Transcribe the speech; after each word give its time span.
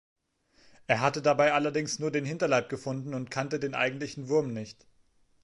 Er 0.87 0.99
hatte 1.01 1.21
dabei 1.21 1.53
allerdings 1.53 1.99
nur 1.99 2.09
den 2.09 2.25
Hinterleib 2.25 2.69
gefunden 2.69 3.13
und 3.13 3.29
kannte 3.29 3.59
den 3.59 3.75
eigentlichen 3.75 4.29
Wurm 4.29 4.51
nicht. 4.51 4.87